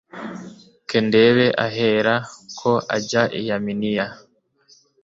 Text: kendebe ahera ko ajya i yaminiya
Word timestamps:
kendebe 0.89 1.45
ahera 1.65 2.15
ko 2.59 2.71
ajya 2.95 3.23
i 3.39 3.41
yaminiya 3.49 4.05